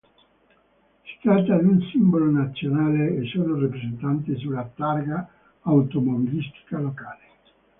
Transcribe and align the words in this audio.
Si 1.03 1.15
tratta 1.21 1.59
di 1.59 1.67
un 1.67 1.79
simbolo 1.91 2.31
nazionale, 2.31 3.17
e 3.17 3.27
sono 3.27 3.59
rappresentate 3.59 4.35
sulla 4.37 4.67
targa 4.73 5.29
automobilistica 5.61 6.79
locale. 6.79 7.23